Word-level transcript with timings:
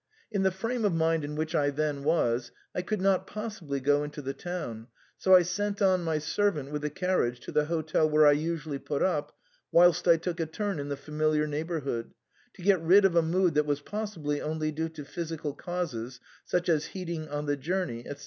In 0.31 0.41
the 0.41 0.49
frame 0.49 0.83
of 0.83 0.95
mind 0.95 1.23
in 1.23 1.35
which 1.35 1.53
I 1.53 1.69
then 1.69 2.03
was 2.03 2.51
I 2.73 2.81
could 2.81 3.01
not 3.03 3.27
possibly 3.27 3.79
go 3.79 4.03
into 4.03 4.23
the 4.23 4.33
town, 4.33 4.87
so 5.15 5.35
I 5.35 5.43
sent 5.43 5.79
on 5.79 6.03
my 6.03 6.17
servant 6.17 6.71
with 6.71 6.81
the 6.81 6.89
carriage 6.89 7.39
to 7.41 7.51
the 7.51 7.65
hotel 7.65 8.09
where 8.09 8.25
I 8.25 8.31
usually 8.31 8.79
put 8.79 9.03
up, 9.03 9.37
whilst 9.71 10.07
I 10.07 10.17
took 10.17 10.39
a 10.39 10.47
turn 10.47 10.79
in 10.79 10.89
the 10.89 10.97
familiar 10.97 11.45
neighbour 11.45 11.81
hood, 11.81 12.15
to 12.55 12.63
get 12.63 12.81
rid 12.81 13.05
of 13.05 13.15
a 13.15 13.21
mood 13.21 13.53
that 13.53 13.67
was 13.67 13.81
possibly 13.81 14.41
only 14.41 14.71
due 14.71 14.89
to 14.89 15.05
physical 15.05 15.53
causes, 15.53 16.19
sudh 16.45 16.67
as 16.67 16.85
heating 16.85 17.29
on 17.29 17.45
the 17.45 17.55
journey, 17.55 18.03
&c. 18.05 18.15